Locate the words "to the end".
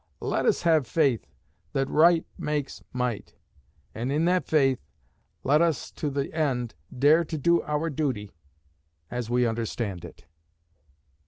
5.91-6.73